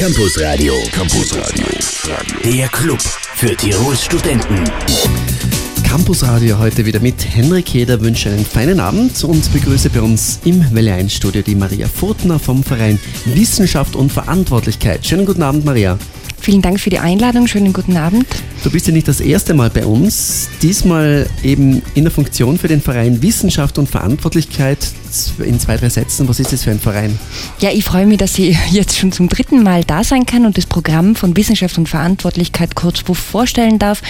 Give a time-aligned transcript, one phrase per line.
[0.00, 0.72] Campus Radio.
[0.92, 1.66] Campus Radio.
[2.42, 3.02] Der Club
[3.34, 4.64] für Tirols Studenten.
[5.86, 10.40] Campus Radio heute wieder mit Henrik Heder wünsche einen feinen Abend und begrüße bei uns
[10.46, 15.06] im Welle 1 Studio die Maria Furtner vom Verein Wissenschaft und Verantwortlichkeit.
[15.06, 15.98] Schönen guten Abend, Maria.
[16.40, 17.46] Vielen Dank für die Einladung.
[17.46, 18.26] Schönen guten Abend.
[18.64, 20.48] Du bist ja nicht das erste Mal bei uns.
[20.62, 24.78] Diesmal eben in der Funktion für den Verein Wissenschaft und Verantwortlichkeit.
[25.44, 27.18] In zwei, drei Sätzen, was ist das für ein Verein?
[27.58, 30.56] Ja, ich freue mich, dass ich jetzt schon zum dritten Mal da sein kann und
[30.56, 34.02] das Programm von Wissenschaft und Verantwortlichkeit kurz vorstellen darf.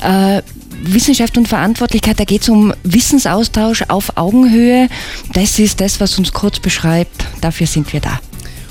[0.00, 0.42] Äh,
[0.82, 4.88] Wissenschaft und Verantwortlichkeit, da geht es um Wissensaustausch auf Augenhöhe.
[5.32, 7.26] Das ist das, was uns kurz beschreibt.
[7.40, 8.20] Dafür sind wir da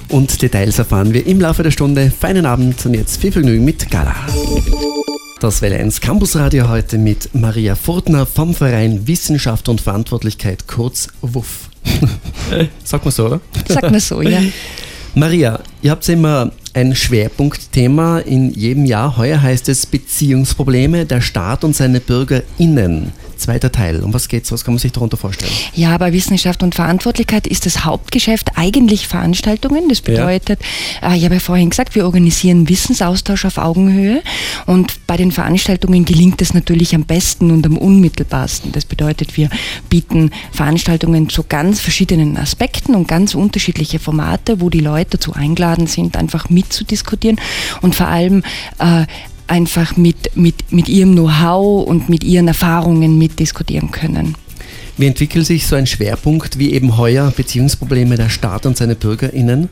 [0.09, 2.11] und Details erfahren wir im Laufe der Stunde.
[2.11, 4.15] Feinen Abend und jetzt viel Vergnügen mit Gala.
[5.39, 11.69] Das Welle 1 Campusradio heute mit Maria Furtner vom Verein Wissenschaft und Verantwortlichkeit, kurz WUF.
[12.83, 13.41] Sag mal so, oder?
[13.67, 14.39] Sag mal so, ja.
[15.13, 19.17] Maria, ihr habt immer ein Schwerpunktthema in jedem Jahr.
[19.17, 23.11] Heuer heißt es Beziehungsprobleme der Staat und seine BürgerInnen.
[23.37, 24.03] Zweiter Teil.
[24.03, 24.51] Um was geht's?
[24.51, 25.51] Was kann man sich darunter vorstellen?
[25.73, 29.89] Ja, bei Wissenschaft und Verantwortlichkeit ist das Hauptgeschäft eigentlich Veranstaltungen.
[29.89, 30.59] Das bedeutet,
[31.01, 31.13] ja.
[31.13, 34.21] äh, ich habe ja vorhin gesagt, wir organisieren Wissensaustausch auf Augenhöhe
[34.65, 38.71] und bei den Veranstaltungen gelingt es natürlich am besten und am unmittelbarsten.
[38.71, 39.49] Das bedeutet, wir
[39.89, 45.87] bieten Veranstaltungen zu ganz verschiedenen Aspekten und ganz unterschiedliche Formate, wo die Leute dazu eingeladen
[45.87, 47.39] sind, einfach mitzudiskutieren
[47.81, 48.43] und vor allem
[48.79, 49.05] äh,
[49.47, 54.35] einfach mit, mit, mit ihrem Know-how und mit ihren Erfahrungen mitdiskutieren können.
[54.97, 59.69] Wie entwickelt sich so ein Schwerpunkt wie eben heuer Beziehungsprobleme der Staat und seine BürgerInnen?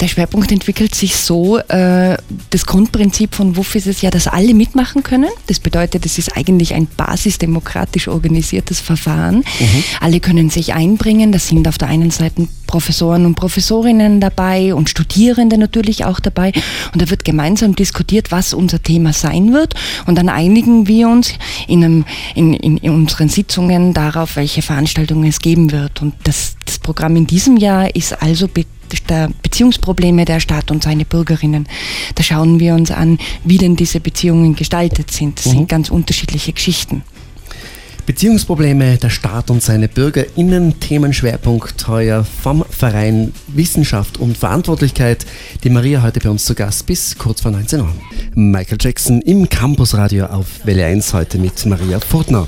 [0.00, 2.16] Der Schwerpunkt entwickelt sich so, äh,
[2.50, 5.30] das Grundprinzip von WUF ist es ja, dass alle mitmachen können.
[5.48, 9.38] Das bedeutet, es ist eigentlich ein basisdemokratisch organisiertes Verfahren.
[9.58, 9.84] Mhm.
[10.00, 11.32] Alle können sich einbringen.
[11.32, 16.50] Das sind auf der einen Seite Professoren und Professorinnen dabei und Studierende natürlich auch dabei.
[16.92, 19.74] Und da wird gemeinsam diskutiert, was unser Thema sein wird.
[20.06, 21.34] Und dann einigen wir uns
[21.68, 26.02] in, einem, in, in, in unseren Sitzungen darauf, welche Veranstaltungen es geben wird.
[26.02, 28.64] Und das, das Programm in diesem Jahr ist also Be
[29.08, 31.66] der Beziehungsprobleme der Staat und seine Bürgerinnen.
[32.14, 35.38] Da schauen wir uns an, wie denn diese Beziehungen gestaltet sind.
[35.38, 35.50] Das mhm.
[35.50, 37.02] sind ganz unterschiedliche Geschichten.
[38.06, 45.24] Beziehungsprobleme der Staat und seine BürgerInnen, Themenschwerpunkt heuer vom Verein Wissenschaft und Verantwortlichkeit.
[45.62, 47.94] Die Maria heute bei uns zu Gast bis kurz vor 19 Uhr.
[48.34, 52.46] Michael Jackson im Campusradio auf Welle 1 heute mit Maria Furtner.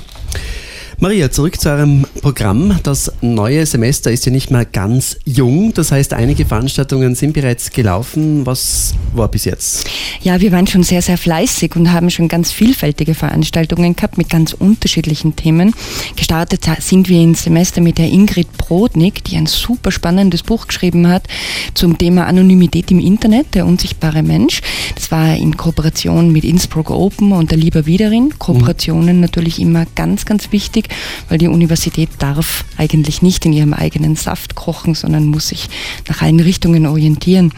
[0.99, 2.79] Maria, zurück zu eurem Programm.
[2.81, 5.71] Das neue Semester ist ja nicht mehr ganz jung.
[5.75, 8.47] Das heißt, einige Veranstaltungen sind bereits gelaufen.
[8.47, 9.87] Was war bis jetzt?
[10.23, 14.27] Ja, wir waren schon sehr, sehr fleißig und haben schon ganz vielfältige Veranstaltungen gehabt mit
[14.31, 15.75] ganz unterschiedlichen Themen.
[16.15, 21.07] Gestartet sind wir ins Semester mit der Ingrid Brodnik, die ein super spannendes Buch geschrieben
[21.07, 21.27] hat
[21.75, 24.61] zum Thema Anonymität im Internet, der unsichtbare Mensch.
[24.95, 28.33] Das war in Kooperation mit Innsbruck Open und der Lieber Wiederin.
[28.39, 29.21] Kooperationen mhm.
[29.21, 30.86] natürlich immer ganz, ganz wichtig
[31.29, 35.67] weil die Universität darf eigentlich nicht in ihrem eigenen Saft kochen, sondern muss sich
[36.07, 37.51] nach allen Richtungen orientieren.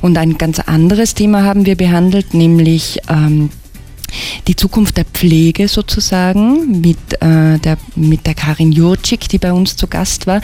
[0.00, 3.50] Und ein ganz anderes Thema haben wir behandelt, nämlich ähm,
[4.46, 9.76] die Zukunft der Pflege sozusagen mit, äh, der, mit der Karin Jurczyk, die bei uns
[9.76, 10.40] zu Gast war.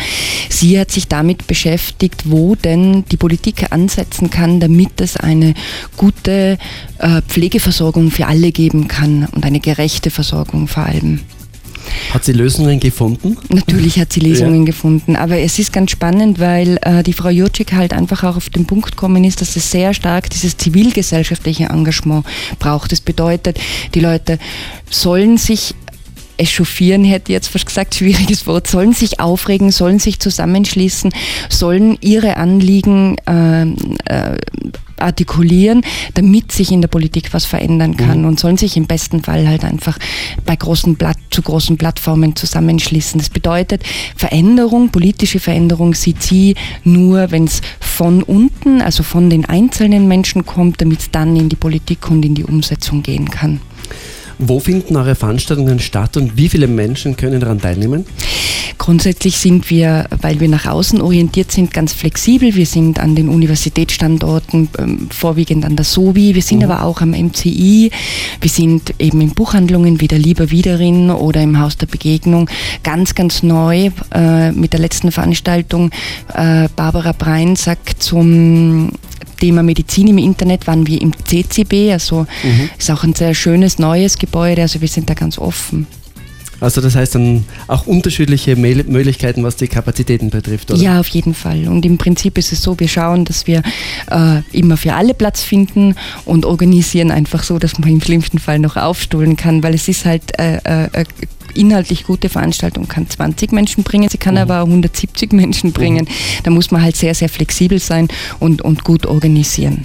[0.49, 5.55] Sie hat sich damit beschäftigt, wo denn die Politik ansetzen kann, damit es eine
[5.97, 6.59] gute
[6.99, 11.21] äh, Pflegeversorgung für alle geben kann und eine gerechte Versorgung vor allem.
[12.13, 13.37] Hat sie Lösungen gefunden?
[13.49, 14.67] Natürlich hat sie Lösungen ja.
[14.67, 18.51] gefunden, aber es ist ganz spannend, weil äh, die Frau Jurczyk halt einfach auch auf
[18.51, 22.25] den Punkt gekommen ist, dass es sehr stark dieses zivilgesellschaftliche Engagement
[22.59, 22.93] braucht.
[22.93, 23.59] Das bedeutet,
[23.95, 24.39] die Leute
[24.91, 25.75] sollen sich
[26.41, 31.13] echauffieren, hätte ich jetzt fast gesagt, schwieriges Wort, sollen sich aufregen, sollen sich zusammenschließen,
[31.49, 34.39] sollen ihre Anliegen äh, äh,
[35.01, 35.83] artikulieren,
[36.15, 38.29] damit sich in der Politik was verändern kann mhm.
[38.29, 39.99] und sollen sich im besten Fall halt einfach
[40.45, 43.19] bei großen Blatt, zu großen Plattformen zusammenschließen.
[43.19, 43.83] Das bedeutet,
[44.17, 50.47] Veränderung, politische Veränderung sieht sie nur, wenn es von unten, also von den einzelnen Menschen
[50.47, 53.61] kommt, damit es dann in die Politik und in die Umsetzung gehen kann.
[54.43, 58.07] Wo finden eure Veranstaltungen statt und wie viele Menschen können daran teilnehmen?
[58.79, 62.55] Grundsätzlich sind wir, weil wir nach außen orientiert sind, ganz flexibel.
[62.55, 66.71] Wir sind an den Universitätsstandorten, ähm, vorwiegend an der SOBI, wir sind mhm.
[66.71, 67.91] aber auch am MCI,
[68.41, 72.49] wir sind eben in Buchhandlungen wie der Lieber Wiederin oder im Haus der Begegnung.
[72.83, 75.91] Ganz, ganz neu äh, mit der letzten Veranstaltung
[76.33, 78.93] äh, Barbara Breinsack zum
[79.41, 82.71] Thema Medizin im Internet waren wir im CCB, also mhm.
[82.79, 85.89] ist auch ein sehr schönes neues Gebäude, also wir sind da ganz offen.
[86.61, 90.81] Also das heißt dann auch unterschiedliche Möglichkeiten, was die Kapazitäten betrifft, oder?
[90.81, 91.69] Ja, auf jeden Fall.
[91.69, 93.63] Und im Prinzip ist es so, wir schauen, dass wir
[94.11, 98.59] äh, immer für alle Platz finden und organisieren einfach so, dass man im schlimmsten Fall
[98.59, 100.57] noch aufstohlen kann, weil es ist halt äh,
[100.93, 101.05] äh,
[101.55, 104.41] inhaltlich gute Veranstaltung kann 20 Menschen bringen, sie kann mhm.
[104.41, 106.05] aber auch 170 Menschen bringen.
[106.05, 106.43] Mhm.
[106.45, 108.09] Da muss man halt sehr, sehr flexibel sein
[108.39, 109.85] und, und gut organisieren.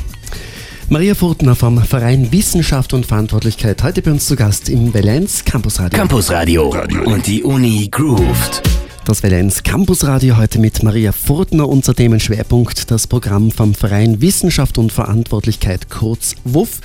[0.88, 5.98] Maria Furtner vom Verein Wissenschaft und Verantwortlichkeit, heute bei uns zu Gast im Valenz Campusradio.
[5.98, 7.04] Campusradio Radio.
[7.04, 8.62] und die Uni grooved.
[9.04, 14.92] Das Valenz Campusradio heute mit Maria Furtner, unser Themenschwerpunkt, das Programm vom Verein Wissenschaft und
[14.92, 16.82] Verantwortlichkeit, kurz WUF.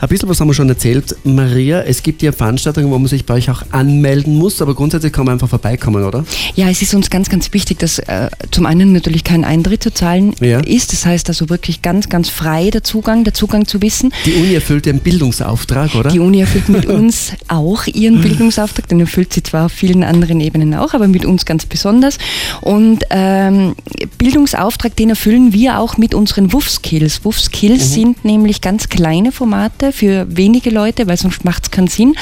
[0.00, 1.16] Ein bisschen was haben wir schon erzählt.
[1.24, 5.12] Maria, es gibt ja Veranstaltungen, wo man sich bei euch auch anmelden muss, aber grundsätzlich
[5.12, 6.24] kann man einfach vorbeikommen, oder?
[6.54, 9.92] Ja, es ist uns ganz, ganz wichtig, dass äh, zum einen natürlich kein Eintritt zu
[9.92, 10.60] zahlen ja.
[10.60, 10.92] ist.
[10.92, 14.12] Das heißt also wirklich ganz, ganz frei der Zugang, der Zugang zu Wissen.
[14.24, 16.10] Die Uni erfüllt ihren Bildungsauftrag, oder?
[16.10, 20.40] Die Uni erfüllt mit uns auch ihren Bildungsauftrag, den erfüllt sie zwar auf vielen anderen
[20.40, 22.18] Ebenen auch, aber mit uns ganz besonders.
[22.60, 23.74] Und ähm,
[24.18, 27.24] Bildungsauftrag, den erfüllen wir auch mit unseren WUF-Skills.
[27.24, 27.94] WUF-Skills mhm.
[27.94, 32.14] sind nämlich ganz kleine Formate, für wenige Leute, weil sonst macht es keinen Sinn,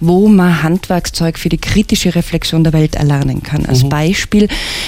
[0.00, 3.66] wo man Handwerkszeug für die kritische Reflexion der Welt erlernen kann.
[3.66, 3.88] Als mhm.
[3.88, 4.44] Beispiel,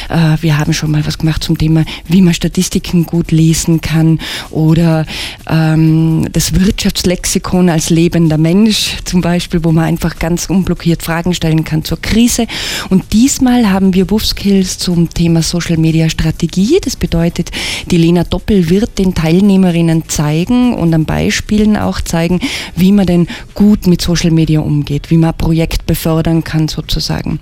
[0.09, 4.19] äh, wir haben schon mal was gemacht zum Thema, wie man Statistiken gut lesen kann
[4.51, 5.07] oder
[5.49, 11.65] ähm, das Wirtschaftslexikon als lebender Mensch zum Beispiel, wo man einfach ganz unblockiert Fragen stellen
[11.65, 12.47] kann zur Krise.
[12.91, 16.79] Und diesmal haben wir WUF-Skills zum Thema Social Media Strategie.
[16.83, 17.51] Das bedeutet,
[17.91, 22.41] die Lena Doppel wird den Teilnehmerinnen zeigen und an Beispielen auch zeigen, zeigen,
[22.77, 27.41] wie man denn gut mit Social Media umgeht, wie man ein Projekt befördern kann sozusagen.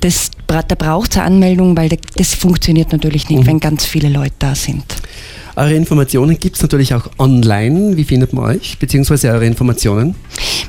[0.00, 3.46] Das, da braucht es eine Anmeldung, weil das funktioniert natürlich nicht, mhm.
[3.46, 4.84] wenn ganz viele Leute da sind.
[5.54, 7.96] Eure Informationen gibt es natürlich auch online.
[7.96, 10.14] Wie findet man euch, beziehungsweise eure Informationen?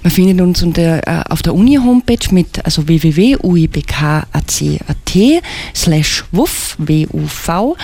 [0.03, 5.43] Man findet uns unter, äh, auf der Uni-Homepage mit also www.uibk.ac.at
[5.73, 7.77] slash wuff, W-U-V.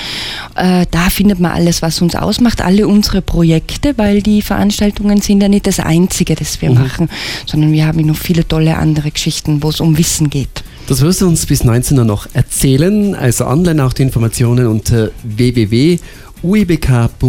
[0.55, 5.41] Äh, da findet man alles, was uns ausmacht, alle unsere Projekte, weil die Veranstaltungen sind
[5.41, 6.79] ja nicht das Einzige, das wir mhm.
[6.79, 7.09] machen,
[7.45, 10.63] sondern wir haben noch viele tolle andere Geschichten, wo es um Wissen geht.
[10.87, 13.13] Das wirst du uns bis 19 Uhr noch erzählen.
[13.13, 15.99] Also online auch die Informationen unter www
[16.43, 17.25] uibk.ac.at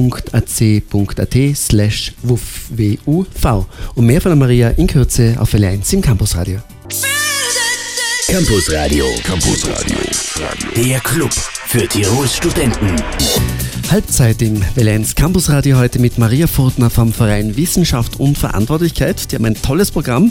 [1.57, 2.71] slash wuv
[3.95, 6.61] und mehr von der Maria in Kürze auf L1 im Campusradio.
[8.29, 9.07] Campusradio.
[9.25, 9.97] Campusradio.
[10.77, 11.33] Der Club
[11.67, 12.95] für Tirols Studenten.
[13.91, 19.33] Halbzeit im Valenz Campusradio heute mit Maria Furtner vom Verein Wissenschaft und Verantwortlichkeit.
[19.33, 20.31] Die haben ein tolles Programm.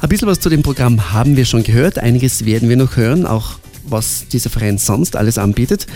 [0.00, 1.98] Ein bisschen was zu dem Programm haben wir schon gehört.
[1.98, 5.86] Einiges werden wir noch hören, auch was dieser Verein sonst alles anbietet.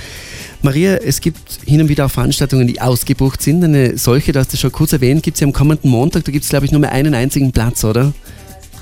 [0.64, 3.64] Maria, es gibt hin und wieder auch Veranstaltungen, die ausgebucht sind.
[3.64, 6.24] Eine solche, du hast es schon kurz erwähnt, gibt es ja am kommenden Montag.
[6.24, 8.12] Da gibt es, glaube ich, nur mehr einen einzigen Platz, oder?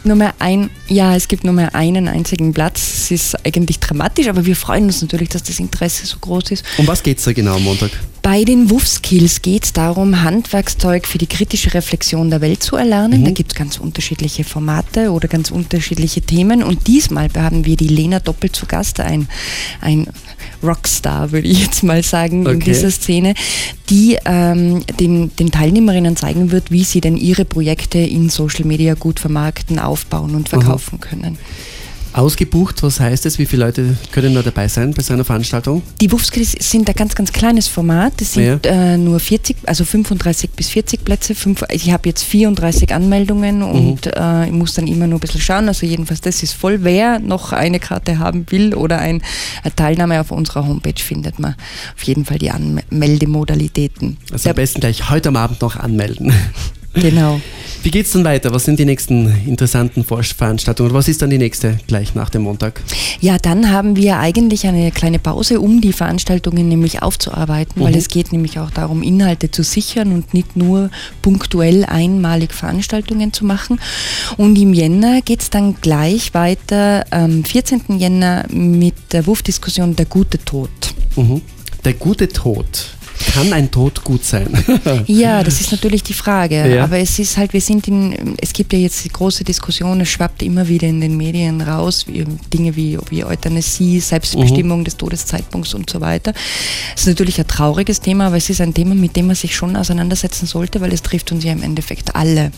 [0.04, 2.80] Nur mehr ein, ja, es gibt nur mehr einen einzigen Platz.
[2.80, 6.64] Es ist eigentlich dramatisch, aber wir freuen uns natürlich, dass das Interesse so groß ist.
[6.76, 7.90] Um was geht es da genau am Montag?
[8.22, 13.20] Bei den WUF-Skills geht es darum, Handwerkszeug für die kritische Reflexion der Welt zu erlernen.
[13.20, 13.24] Mhm.
[13.24, 16.62] Da gibt es ganz unterschiedliche Formate oder ganz unterschiedliche Themen.
[16.62, 19.28] Und diesmal haben wir die Lena Doppel zu Gast, ein,
[19.80, 20.06] ein
[20.62, 22.54] Rockstar, würde ich jetzt mal sagen, okay.
[22.54, 23.34] in dieser Szene,
[23.88, 28.94] die ähm, den, den Teilnehmerinnen zeigen wird, wie sie denn ihre Projekte in Social Media
[28.94, 31.00] gut vermarkten, aufbauen und verkaufen mhm.
[31.00, 31.38] können.
[32.12, 33.38] Ausgebucht, was heißt das?
[33.38, 35.82] Wie viele Leute können da dabei sein bei so einer Veranstaltung?
[36.00, 38.14] Die WUFSKIs sind ein ganz, ganz kleines Format.
[38.16, 38.94] Das sind ja.
[38.94, 41.34] äh, nur 40, also 35 bis 40 Plätze.
[41.34, 43.64] Fünf, ich habe jetzt 34 Anmeldungen mhm.
[43.64, 45.68] und äh, ich muss dann immer nur ein bisschen schauen.
[45.68, 46.82] Also jedenfalls, das ist voll.
[46.82, 49.22] Wer noch eine Karte haben will oder ein,
[49.62, 51.54] eine Teilnahme auf unserer Homepage findet man
[51.96, 54.16] auf jeden Fall die Anmeldemodalitäten.
[54.32, 56.32] Also am besten gleich heute am Abend noch anmelden.
[56.94, 57.40] Genau.
[57.82, 58.52] Wie geht es dann weiter?
[58.52, 60.92] Was sind die nächsten interessanten Veranstaltungen?
[60.92, 62.82] Was ist dann die nächste gleich nach dem Montag?
[63.20, 67.86] Ja, dann haben wir eigentlich eine kleine Pause, um die Veranstaltungen nämlich aufzuarbeiten, mhm.
[67.86, 70.90] weil es geht nämlich auch darum, Inhalte zu sichern und nicht nur
[71.22, 73.80] punktuell einmalig Veranstaltungen zu machen.
[74.36, 77.98] Und im Jänner geht es dann gleich weiter am 14.
[77.98, 80.70] Jänner mit der WUF-Diskussion Der gute Tod.
[81.16, 81.40] Mhm.
[81.84, 82.66] Der gute Tod.
[83.34, 84.48] Kann ein Tod gut sein?
[85.06, 86.76] ja, das ist natürlich die Frage.
[86.76, 86.84] Ja.
[86.84, 90.08] Aber es ist halt, wir sind in, es gibt ja jetzt die große Diskussion, es
[90.08, 94.84] schwappt immer wieder in den Medien raus, wie, Dinge wie, wie Euthanasie, Selbstbestimmung mhm.
[94.84, 96.32] des Todeszeitpunkts und so weiter.
[96.94, 99.54] Es ist natürlich ein trauriges Thema, aber es ist ein Thema, mit dem man sich
[99.54, 102.52] schon auseinandersetzen sollte, weil es trifft uns ja im Endeffekt alle.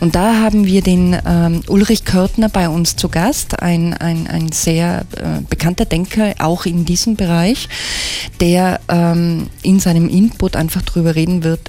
[0.00, 4.52] Und da haben wir den ähm, Ulrich Körtner bei uns zu Gast, ein, ein, ein
[4.52, 7.68] sehr äh, bekannter Denker, auch in diesem Bereich,
[8.40, 11.60] der ähm, in seinem seinem Input einfach darüber reden wird,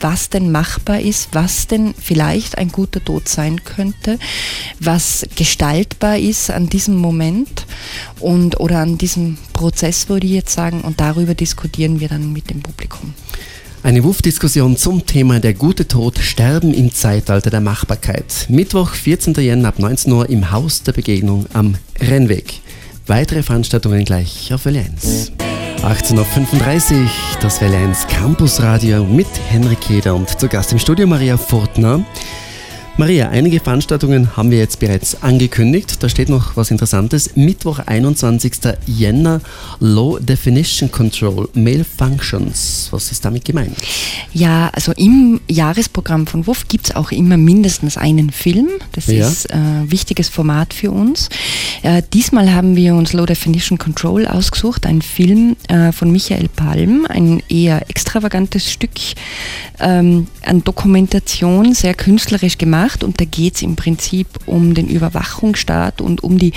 [0.00, 4.18] was denn machbar ist, was denn vielleicht ein guter Tod sein könnte,
[4.80, 7.66] was gestaltbar ist an diesem Moment
[8.18, 12.50] und oder an diesem Prozess, würde ich jetzt sagen, und darüber diskutieren wir dann mit
[12.50, 13.14] dem Publikum.
[13.84, 18.46] Eine WUF-Diskussion zum Thema Der gute Tod, Sterben im Zeitalter der Machbarkeit.
[18.48, 19.34] Mittwoch, 14.
[19.34, 22.54] Jänner ab 19 Uhr im Haus der Begegnung am Rennweg.
[23.06, 25.37] Weitere Veranstaltungen gleich auf Welle 1.
[25.82, 27.08] 18.35 Uhr,
[27.40, 32.00] das Welle 1 Campusradio mit Henrik Heder und zu Gast im Studio Maria Fortner.
[32.98, 36.02] Maria, einige Veranstaltungen haben wir jetzt bereits angekündigt.
[36.02, 37.36] Da steht noch was Interessantes.
[37.36, 38.54] Mittwoch, 21.
[38.86, 39.40] Jänner,
[39.78, 42.88] Low Definition Control, Mail Functions.
[42.90, 43.76] Was ist damit gemeint?
[44.32, 48.66] Ja, also im Jahresprogramm von WUF gibt es auch immer mindestens einen Film.
[48.90, 49.28] Das ja.
[49.28, 51.28] ist ein äh, wichtiges Format für uns.
[51.84, 57.06] Äh, diesmal haben wir uns Low Definition Control ausgesucht, ein Film äh, von Michael Palm,
[57.08, 58.90] ein eher extravagantes Stück
[59.78, 64.88] ähm, an Dokumentation, sehr künstlerisch gemacht gemacht und da geht es im Prinzip um den
[64.88, 66.52] Überwachungsstaat und um die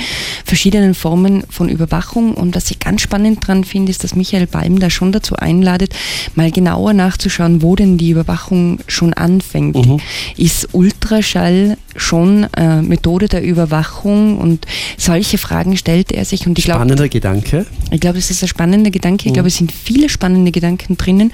[0.46, 2.34] verschiedenen Formen von Überwachung.
[2.34, 5.94] Und was ich ganz spannend dran finde, ist, dass Michael Balm da schon dazu einladet,
[6.36, 9.76] mal genauer nachzuschauen, wo denn die Überwachung schon anfängt.
[9.76, 10.00] Mhm.
[10.38, 14.66] Ist Ultraschall schon äh, Methode der Überwachung und
[14.98, 16.48] solche Fragen stellt er sich.
[16.48, 17.66] Und ich Spannender glaub, Gedanke.
[17.92, 19.26] Ich glaube, es ist ein spannender Gedanke.
[19.26, 19.34] Ich mhm.
[19.34, 21.34] glaube, es sind viele spannende Gedanken drinnen.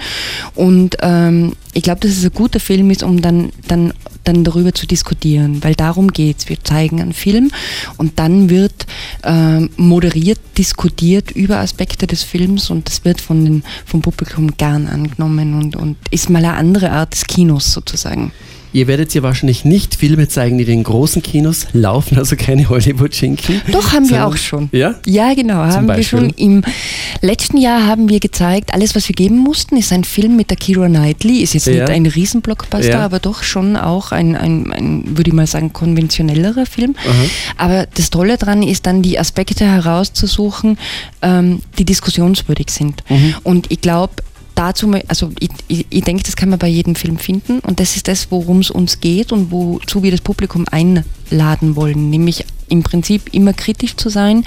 [0.56, 3.94] Und ähm, ich glaube, dass es ein guter Film ist, um dann, dann,
[4.28, 6.50] dann darüber zu diskutieren, weil darum geht es.
[6.50, 7.52] Wir zeigen einen Film
[7.98, 8.86] und dann wird
[9.24, 14.88] ähm, moderiert, diskutiert über Aspekte des Films und das wird von den, vom Publikum gern
[14.88, 18.32] angenommen und, und ist mal eine andere Art des Kinos sozusagen.
[18.74, 22.68] Ihr werdet ja wahrscheinlich nicht Filme zeigen, die in den großen Kinos laufen, also keine
[22.70, 23.62] Hollywood-Schinken.
[23.72, 24.70] Doch, haben wir auch schon.
[24.72, 24.96] Ja?
[25.06, 26.20] Ja, genau, Zum haben Beispiel?
[26.20, 26.30] wir schon.
[26.38, 26.64] Im
[27.22, 30.58] letzten Jahr haben wir gezeigt, alles, was wir geben mussten, ist ein Film mit der
[30.58, 31.40] Kira Knightley.
[31.40, 31.74] Ist jetzt ja.
[31.74, 33.06] nicht ein Riesenblockbuster, ja.
[33.06, 36.96] aber doch schon auch ein, ein, ein, würde ich mal sagen, konventionellerer Film.
[37.08, 37.14] Aha.
[37.58, 40.78] Aber das Tolle daran ist dann, die Aspekte herauszusuchen,
[41.22, 43.04] ähm, die diskussionswürdig sind.
[43.10, 43.36] Mhm.
[43.44, 44.14] Und ich glaube,
[44.58, 47.96] dazu, also ich, ich, ich denke, das kann man bei jedem Film finden und das
[47.96, 52.84] ist das, worum es uns geht und wozu wir das Publikum einladen wollen, nämlich im
[52.84, 54.46] Prinzip immer kritisch zu sein,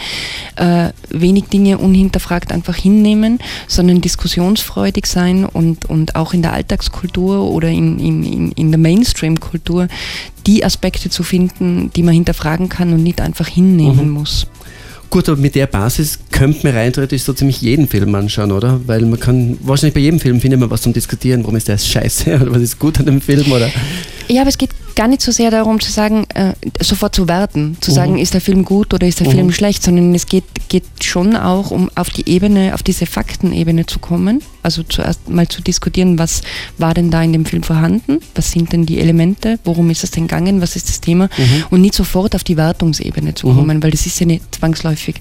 [0.57, 7.51] äh, wenig Dinge unhinterfragt einfach hinnehmen, sondern diskussionsfreudig sein und, und auch in der Alltagskultur
[7.51, 9.89] oder in, in, in der Mainstream-Kultur
[10.47, 14.11] die Aspekte zu finden, die man hinterfragen kann und nicht einfach hinnehmen mhm.
[14.11, 14.47] muss.
[15.11, 18.81] Gut, aber mit der Basis könnte man rein theoretisch so ziemlich jeden Film anschauen, oder?
[18.87, 21.79] Weil man kann, wahrscheinlich bei jedem Film findet man was zum Diskutieren, warum ist der
[21.79, 23.69] scheiße oder was ist gut an dem Film, oder?
[24.29, 27.77] Ja, aber es geht gar nicht so sehr darum zu sagen, äh, sofort zu werten,
[27.81, 27.95] zu mhm.
[27.95, 29.33] sagen, ist der Film gut oder ist der mhm.
[29.33, 33.87] Film schlecht, sondern es geht, geht schon auch um auf die Ebene, auf diese Faktenebene
[33.87, 34.43] zu kommen.
[34.63, 36.43] Also zuerst mal zu diskutieren, was
[36.79, 40.11] war denn da in dem Film vorhanden, was sind denn die Elemente, worum ist es
[40.11, 41.65] denn gegangen, was ist das Thema mhm.
[41.71, 43.57] und nicht sofort auf die Wertungsebene zu mhm.
[43.57, 45.21] kommen, weil das ist ja nicht zwangsläufig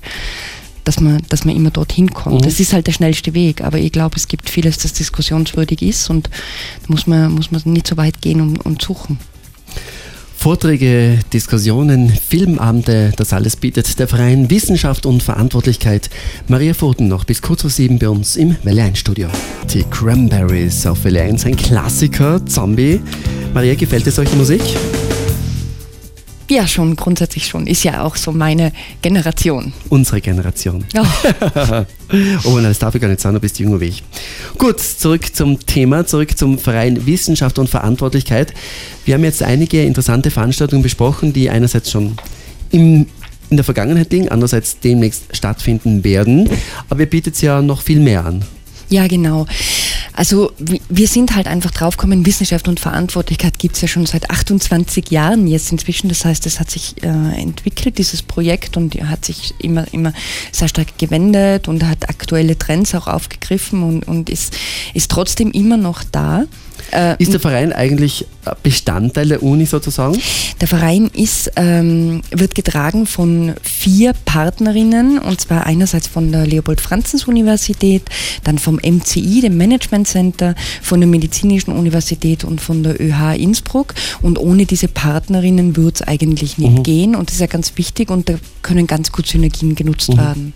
[0.89, 2.41] dass man, dass man immer dorthin kommt.
[2.41, 2.45] Mhm.
[2.45, 6.09] Das ist halt der schnellste Weg, aber ich glaube, es gibt vieles, das diskussionswürdig ist
[6.09, 9.19] und da muss man, muss man nicht so weit gehen und, und suchen.
[10.39, 16.09] Vorträge, Diskussionen, Filmabende, das alles bietet der Verein Wissenschaft und Verantwortlichkeit.
[16.47, 19.27] Maria Foten noch bis kurz vor sieben bei uns im Welle 1 Studio.
[19.73, 23.01] Die Cranberries auf Welle 1, ein Klassiker, Zombie.
[23.53, 24.61] Maria, gefällt dir solche Musik?
[26.49, 27.67] Ja, schon, grundsätzlich schon.
[27.67, 28.71] Ist ja auch so meine
[29.03, 29.71] Generation.
[29.89, 30.83] Unsere Generation.
[30.97, 31.05] Oh,
[32.43, 34.03] oh nein, das darf ich gar nicht sagen, du bist jünger wie ich.
[34.57, 38.53] Gut, zurück zum Thema, zurück zum Verein Wissenschaft und Verantwortlichkeit.
[39.05, 42.17] Wir haben jetzt einige interessante Veranstaltungen besprochen, die einerseits schon
[42.71, 43.05] im
[43.51, 46.47] in der Vergangenheit liegen, andererseits demnächst stattfinden werden.
[46.87, 48.45] Aber ihr bietet ja noch viel mehr an.
[48.89, 49.45] Ja, genau.
[50.13, 55.11] Also wir sind halt einfach draufgekommen, Wissenschaft und Verantwortlichkeit gibt es ja schon seit 28
[55.11, 56.09] Jahren jetzt inzwischen.
[56.09, 60.11] Das heißt, es hat sich äh, entwickelt, dieses Projekt, und hat sich immer, immer
[60.51, 64.57] sehr stark gewendet und hat aktuelle Trends auch aufgegriffen und, und ist,
[64.93, 66.43] ist trotzdem immer noch da.
[66.91, 68.25] Äh, ist der Verein eigentlich
[68.63, 70.17] Bestandteil der Uni sozusagen?
[70.61, 78.03] Der Verein ist, ähm, wird getragen von vier Partnerinnen und zwar einerseits von der Leopold-Franzens-Universität,
[78.43, 83.93] dann vom MCI, dem Management Center, von der Medizinischen Universität und von der ÖH Innsbruck.
[84.21, 86.83] Und ohne diese Partnerinnen würde es eigentlich nicht mhm.
[86.83, 90.17] gehen und das ist ja ganz wichtig und da können ganz gut Synergien genutzt mhm.
[90.17, 90.53] werden.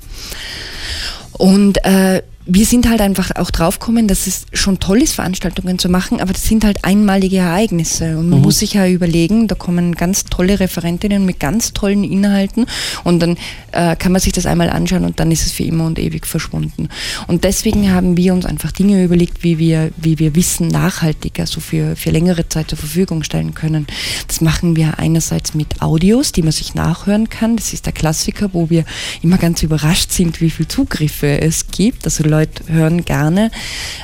[1.34, 5.88] Und äh, wir sind halt einfach auch draufgekommen, dass es schon toll ist, Veranstaltungen zu
[5.88, 8.18] machen, aber das sind halt einmalige Ereignisse.
[8.18, 8.46] Und man mhm.
[8.46, 12.66] muss sich ja überlegen, da kommen ganz tolle Referentinnen mit ganz tollen Inhalten
[13.04, 13.38] und dann
[13.72, 16.28] äh, kann man sich das einmal anschauen und dann ist es für immer und ewig
[16.28, 16.90] verschwunden.
[17.28, 21.62] Und deswegen haben wir uns einfach Dinge überlegt, wie wir, wie wir Wissen nachhaltiger, so
[21.62, 23.88] für, für längere Zeit zur Verfügung stellen können.
[24.28, 27.56] Das machen wir einerseits mit Audios, die man sich nachhören kann.
[27.56, 28.84] Das ist der Klassiker, wo wir
[29.22, 32.06] immer ganz überrascht sind, wie viele Zugriffe es gibt.
[32.06, 33.52] Also Leute hören gerne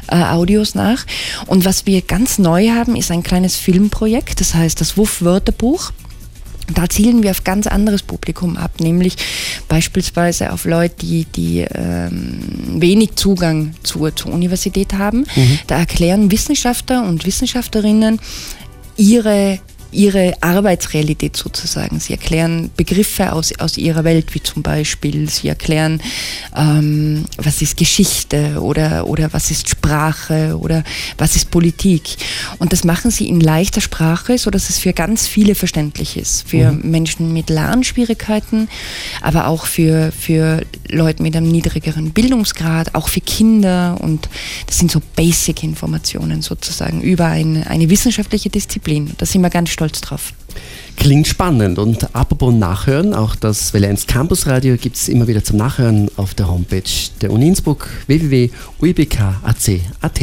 [0.07, 1.05] äh, Audios nach.
[1.47, 5.91] Und was wir ganz neu haben, ist ein kleines Filmprojekt, das heißt das WUF-Wörterbuch.
[6.75, 9.15] Da zielen wir auf ganz anderes Publikum ab, nämlich
[9.67, 15.25] beispielsweise auf Leute, die, die ähm, wenig Zugang zur, zur Universität haben.
[15.35, 15.59] Mhm.
[15.65, 18.19] Da erklären Wissenschaftler und Wissenschaftlerinnen
[18.97, 19.59] ihre
[19.91, 21.99] ihre Arbeitsrealität sozusagen.
[21.99, 26.01] Sie erklären Begriffe aus, aus ihrer Welt, wie zum Beispiel, sie erklären,
[26.55, 30.83] ähm, was ist Geschichte oder, oder was ist Sprache oder
[31.17, 32.17] was ist Politik.
[32.59, 36.47] Und das machen sie in leichter Sprache, sodass es für ganz viele verständlich ist.
[36.47, 36.91] Für mhm.
[36.91, 38.69] Menschen mit Lernschwierigkeiten,
[39.21, 43.97] aber auch für, für Leute mit einem niedrigeren Bildungsgrad, auch für Kinder.
[43.99, 44.29] Und
[44.67, 49.11] das sind so Basic-Informationen sozusagen über eine, eine wissenschaftliche Disziplin.
[49.17, 50.33] Da sind wir ganz stolz drauf.
[50.97, 55.41] Klingt spannend und apropos Nachhören, auch das Welle 1 Campus Radio gibt es immer wieder
[55.41, 56.83] zum Nachhören auf der Homepage
[57.21, 60.19] der Uni Innsbruck www.uibk.ac.at.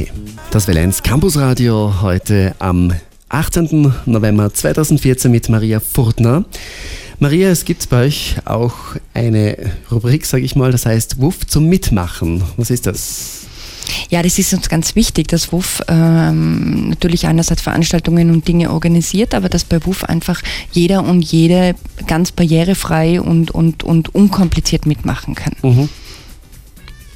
[0.50, 2.92] Das Welle 1 Campus Radio heute am
[3.30, 3.94] 18.
[4.04, 6.44] November 2014 mit Maria Furtner.
[7.18, 8.74] Maria, es gibt bei euch auch
[9.14, 9.56] eine
[9.90, 12.42] Rubrik, sage ich mal, das heißt Wuff zum Mitmachen.
[12.58, 13.45] Was ist das?
[14.10, 19.34] Ja, das ist uns ganz wichtig, dass WUF ähm, natürlich einerseits Veranstaltungen und Dinge organisiert,
[19.34, 21.74] aber dass bei WUF einfach jeder und jede
[22.06, 25.54] ganz barrierefrei und, und, und unkompliziert mitmachen kann.
[25.62, 25.88] Mhm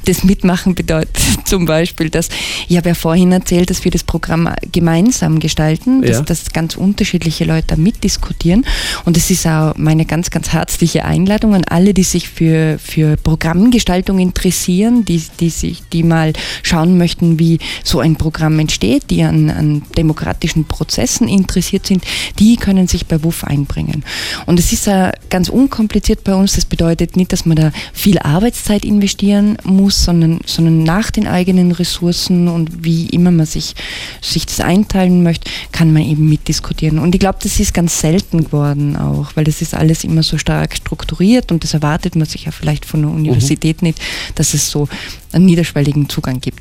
[0.05, 2.29] das Mitmachen bedeutet zum Beispiel, dass
[2.69, 6.23] ich habe ja vorhin erzählt, dass wir das Programm gemeinsam gestalten, dass, ja.
[6.23, 8.67] dass ganz unterschiedliche Leute mitdiskutieren.
[9.05, 13.17] Und es ist auch meine ganz, ganz herzliche Einladung an alle, die sich für, für
[13.17, 16.33] Programmgestaltung interessieren, die, die sich, die mal
[16.63, 22.05] schauen möchten, wie so ein Programm entsteht, die an, an demokratischen Prozessen interessiert sind,
[22.39, 24.05] die können sich bei WUF einbringen.
[24.47, 26.55] Und es ist ja ganz unkompliziert bei uns.
[26.55, 31.73] Das bedeutet nicht, dass man da viel Arbeitszeit investieren muss sondern, sondern nach den eigenen
[31.73, 33.75] Ressourcen und wie immer man sich,
[34.21, 36.99] sich das einteilen möchte, kann man eben mitdiskutieren.
[36.99, 40.39] Und ich glaube, das ist ganz selten geworden auch, weil das ist alles immer so
[40.39, 43.89] stark strukturiert und das erwartet man sich ja vielleicht von der Universität mhm.
[43.89, 44.01] nicht,
[44.35, 44.89] dass es so
[45.33, 46.60] einen niederschwelligen Zugang gibt.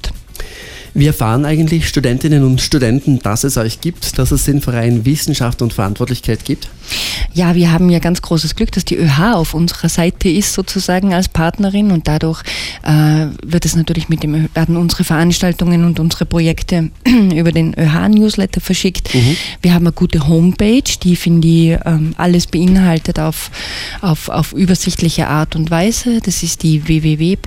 [0.94, 5.62] Wie erfahren eigentlich Studentinnen und Studenten, dass es euch gibt, dass es den Verein Wissenschaft
[5.62, 6.70] und Verantwortlichkeit gibt?
[7.34, 11.14] Ja, wir haben ja ganz großes Glück, dass die ÖH auf unserer Seite ist, sozusagen
[11.14, 12.42] als Partnerin und dadurch
[12.84, 16.90] äh, wird es natürlich mit dem, werden unsere Veranstaltungen und unsere Projekte
[17.36, 19.14] über den ÖH-Newsletter verschickt.
[19.14, 19.36] Mhm.
[19.62, 23.52] Wir haben eine gute Homepage, die, finde ich, ähm, alles beinhaltet auf,
[24.02, 26.20] auf, auf übersichtliche Art und Weise.
[26.22, 27.40] Das ist die www.uibk.ac.at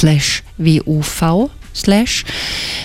[0.00, 2.24] slash WUV slash.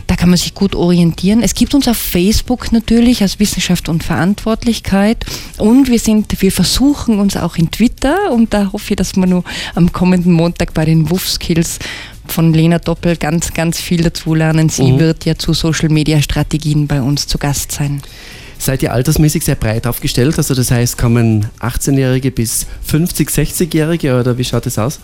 [0.08, 1.42] Da kann man sich gut orientieren.
[1.42, 5.26] Es gibt uns auf Facebook natürlich als Wissenschaft und Verantwortlichkeit
[5.58, 9.26] und wir sind, wir versuchen uns auch in Twitter und da hoffe ich, dass wir
[9.26, 11.80] nur am kommenden Montag bei den WUF Skills
[12.28, 14.70] von Lena Doppel ganz, ganz viel dazulernen.
[14.70, 15.00] Sie mhm.
[15.00, 18.02] wird ja zu Social Media Strategien bei uns zu Gast sein
[18.58, 20.38] seid ihr altersmäßig sehr breit aufgestellt.
[20.38, 25.00] Also das heißt, kommen 18-Jährige bis 50, 60-Jährige oder wie schaut es aus?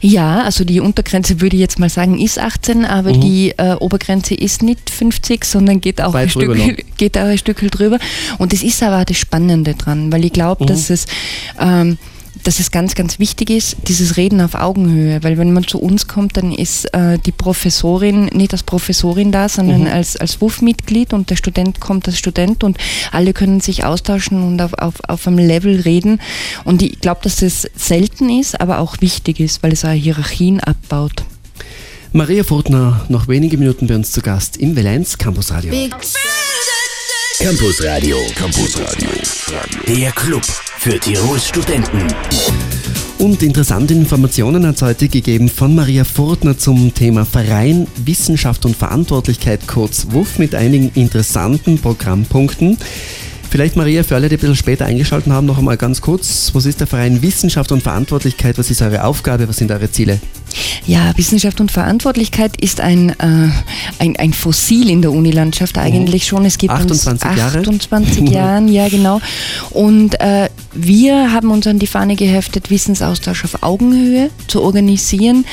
[0.00, 3.20] Ja, also die Untergrenze würde ich jetzt mal sagen, ist 18, aber mhm.
[3.20, 6.56] die äh, Obergrenze ist nicht 50, sondern geht auch, ein Stück,
[6.96, 7.98] geht auch ein Stück drüber.
[8.38, 10.68] Und das ist aber das Spannende dran, weil ich glaube, mhm.
[10.68, 11.06] dass es
[11.60, 11.98] ähm,
[12.48, 16.08] dass es ganz, ganz wichtig ist, dieses Reden auf Augenhöhe, weil wenn man zu uns
[16.08, 19.88] kommt, dann ist äh, die Professorin nicht als Professorin da, sondern mhm.
[19.88, 22.78] als, als WUF-Mitglied und der Student kommt als Student und
[23.12, 26.22] alle können sich austauschen und auf, auf, auf einem Level reden.
[26.64, 30.60] Und ich glaube, dass das selten ist, aber auch wichtig ist, weil es auch Hierarchien
[30.60, 31.24] abbaut.
[32.14, 35.70] Maria Furtner, noch wenige Minuten bei uns zu Gast im Valenz Campus Radio.
[37.40, 38.16] Campus Radio.
[38.34, 39.08] Campus Radio.
[39.86, 42.02] Der Club für Tirols Studenten.
[43.18, 48.76] Und interessante Informationen hat es heute gegeben von Maria Furtner zum Thema Verein, Wissenschaft und
[48.76, 52.76] Verantwortlichkeit, kurz WUF, mit einigen interessanten Programmpunkten.
[53.48, 56.50] Vielleicht Maria, für alle, die ein bisschen später eingeschaltet haben, noch einmal ganz kurz.
[56.54, 58.58] Was ist der Verein Wissenschaft und Verantwortlichkeit?
[58.58, 59.48] Was ist eure Aufgabe?
[59.48, 60.18] Was sind eure Ziele?
[60.86, 63.50] Ja, Wissenschaft und Verantwortlichkeit ist ein, äh,
[63.98, 66.44] ein, ein Fossil in der Unilandschaft eigentlich schon.
[66.44, 67.58] Es gibt 28 uns Jahre.
[67.58, 69.20] 28 Jahren, ja genau.
[69.70, 75.44] Und äh, wir haben uns an die Fahne geheftet, Wissensaustausch auf Augenhöhe zu organisieren,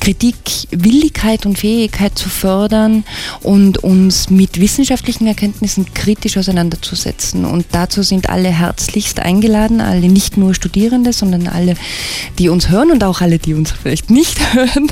[0.00, 0.36] Kritik,
[0.70, 3.04] Willigkeit und Fähigkeit zu fördern
[3.42, 7.44] und uns mit wissenschaftlichen Erkenntnissen kritisch auseinanderzusetzen.
[7.44, 11.74] Und dazu sind alle herzlichst eingeladen, alle nicht nur Studierende, sondern alle,
[12.38, 14.90] die uns hören und auch alle, die uns vielleicht nicht hören.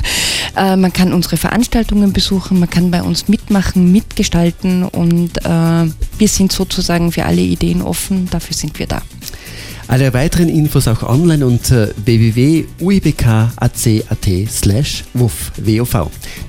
[0.55, 6.27] Äh, man kann unsere Veranstaltungen besuchen, man kann bei uns mitmachen, mitgestalten und äh, wir
[6.27, 8.27] sind sozusagen für alle Ideen offen.
[8.29, 9.01] Dafür sind wir da.
[9.89, 15.51] Alle weiteren Infos auch online unter www.uibk.ac.at slash WUF.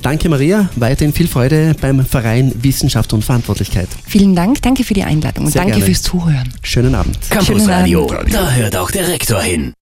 [0.03, 3.89] Danke Maria, weiterhin viel Freude beim Verein Wissenschaft und Verantwortlichkeit.
[4.07, 5.87] Vielen Dank, danke für die Einladung und Sehr danke gerne.
[5.87, 6.53] fürs Zuhören.
[6.63, 7.19] Schönen Abend.
[7.31, 8.35] Campus Radio, Abend.
[8.35, 9.73] da hört auch der Rektor hin.